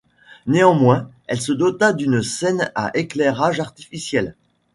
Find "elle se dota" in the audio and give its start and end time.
1.27-1.93